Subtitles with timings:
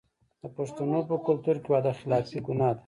[0.41, 2.79] د پښتنو په کلتور کې وعده خلافي ګناه ده.